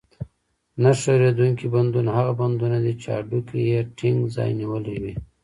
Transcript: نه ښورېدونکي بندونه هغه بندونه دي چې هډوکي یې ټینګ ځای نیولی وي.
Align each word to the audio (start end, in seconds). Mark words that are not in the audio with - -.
نه 0.81 0.91
ښورېدونکي 0.99 1.65
بندونه 1.73 2.09
هغه 2.17 2.33
بندونه 2.41 2.77
دي 2.83 2.93
چې 3.01 3.07
هډوکي 3.15 3.59
یې 3.71 3.79
ټینګ 3.97 4.19
ځای 4.35 4.49
نیولی 4.59 4.95
وي. 5.01 5.13